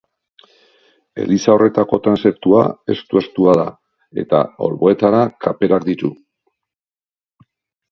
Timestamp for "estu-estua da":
2.95-3.67